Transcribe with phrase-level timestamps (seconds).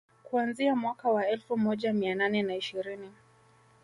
[0.23, 3.11] Kuanzia mwaka wa elfu moja mia nane na ishirini